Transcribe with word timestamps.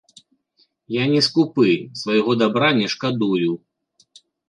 Я 0.95 1.03
не 1.11 1.21
скупы, 1.27 1.69
свайго 2.01 2.31
дабра 2.43 2.69
не 2.81 2.87
шкадую. 2.97 3.51